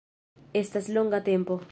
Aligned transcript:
Estas 0.63 0.85
longa 0.95 1.21
tempo 1.31 1.53